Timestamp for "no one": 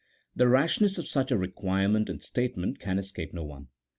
3.35-3.67